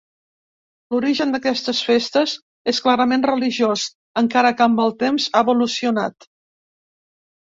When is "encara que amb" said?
4.23-4.83